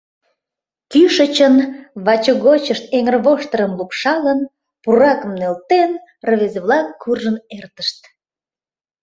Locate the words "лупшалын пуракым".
3.79-5.31